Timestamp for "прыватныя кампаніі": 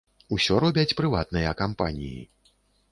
1.03-2.21